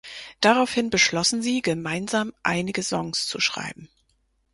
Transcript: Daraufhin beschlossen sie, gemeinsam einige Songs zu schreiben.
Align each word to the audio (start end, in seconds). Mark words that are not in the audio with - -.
Daraufhin 0.39 0.89
beschlossen 0.89 1.43
sie, 1.43 1.61
gemeinsam 1.61 2.33
einige 2.41 2.81
Songs 2.81 3.27
zu 3.27 3.39
schreiben. 3.39 3.87